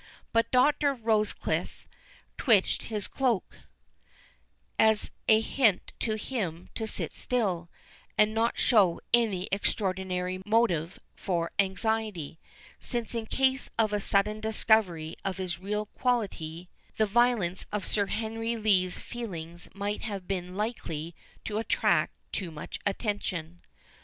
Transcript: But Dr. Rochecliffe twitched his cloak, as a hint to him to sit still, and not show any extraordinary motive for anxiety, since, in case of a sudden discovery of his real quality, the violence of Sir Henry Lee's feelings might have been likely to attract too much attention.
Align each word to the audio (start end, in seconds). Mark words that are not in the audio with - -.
But 0.33 0.49
Dr. 0.49 0.95
Rochecliffe 0.95 1.87
twitched 2.35 2.85
his 2.89 3.07
cloak, 3.07 3.57
as 4.79 5.11
a 5.27 5.41
hint 5.41 5.93
to 5.99 6.15
him 6.15 6.69
to 6.73 6.87
sit 6.87 7.13
still, 7.13 7.69
and 8.17 8.33
not 8.33 8.57
show 8.57 8.99
any 9.13 9.47
extraordinary 9.51 10.41
motive 10.43 10.97
for 11.15 11.51
anxiety, 11.59 12.39
since, 12.79 13.13
in 13.13 13.27
case 13.27 13.69
of 13.77 13.93
a 13.93 14.01
sudden 14.01 14.39
discovery 14.39 15.17
of 15.23 15.37
his 15.37 15.59
real 15.59 15.85
quality, 15.85 16.67
the 16.97 17.05
violence 17.05 17.67
of 17.71 17.85
Sir 17.85 18.07
Henry 18.07 18.55
Lee's 18.55 18.97
feelings 18.97 19.69
might 19.75 20.01
have 20.01 20.27
been 20.27 20.55
likely 20.57 21.13
to 21.45 21.59
attract 21.59 22.15
too 22.31 22.49
much 22.49 22.79
attention. 22.87 23.61